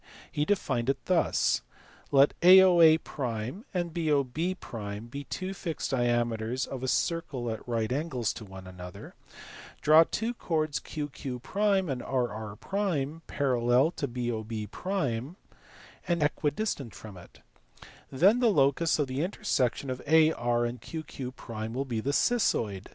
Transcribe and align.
He 0.31 0.45
defined 0.45 0.89
it 0.89 0.97
thus: 1.05 1.61
let 2.09 2.33
AOA 2.41 2.97
and 3.71 3.93
BOB 3.93 5.11
be 5.11 5.23
two 5.25 5.53
fixed 5.53 5.91
diameters 5.91 6.65
of 6.65 6.81
a 6.81 6.87
circle 6.87 7.51
at 7.51 7.67
right 7.67 7.91
angles 7.91 8.33
to 8.33 8.43
one 8.43 8.65
another. 8.65 9.13
Draw 9.83 10.05
two 10.09 10.33
chords 10.33 10.79
QQ 10.79 11.83
and 11.87 12.01
RR 12.01 13.19
parallel 13.27 13.91
to 13.91 14.07
BOB 14.07 15.35
and 16.07 16.23
equidistant 16.23 16.95
from 16.95 17.15
it. 17.15 17.41
Then 18.11 18.39
the 18.39 18.49
locus 18.49 18.97
of 18.97 19.05
the 19.05 19.21
inter 19.21 19.43
section 19.43 19.91
of 19.91 20.01
AR 20.07 20.65
and 20.65 20.81
QQ 20.81 21.71
will 21.73 21.85
be 21.85 21.99
the 21.99 22.11
cissoid. 22.11 22.87